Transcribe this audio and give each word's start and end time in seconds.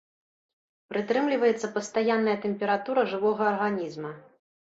Прытрымліваецца 0.93 1.67
пастаянная 1.75 2.33
тэмпература 2.47 3.05
жывога 3.13 3.43
арганізма. 3.53 4.11